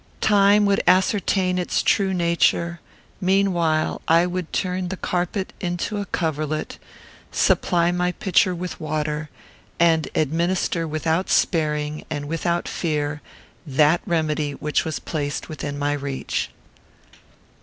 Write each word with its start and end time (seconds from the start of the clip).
Time 0.19 0.65
would 0.65 0.81
ascertain 0.87 1.59
its 1.59 1.83
true 1.83 2.11
nature; 2.11 2.79
meanwhile, 3.21 4.01
I 4.07 4.25
would 4.25 4.51
turn 4.51 4.87
the 4.87 4.97
carpet 4.97 5.53
into 5.59 5.99
a 6.01 6.07
coverlet, 6.07 6.79
supply 7.31 7.91
my 7.91 8.11
pitcher 8.11 8.55
with 8.55 8.79
water, 8.79 9.29
and 9.79 10.07
administer 10.15 10.87
without 10.87 11.29
sparing, 11.29 12.03
and 12.09 12.25
without 12.27 12.67
fear, 12.67 13.21
that 13.67 14.01
remedy 14.07 14.53
which 14.53 14.85
was 14.85 14.97
placed 14.97 15.49
within 15.49 15.77
my 15.77 15.93
reach. 15.93 16.49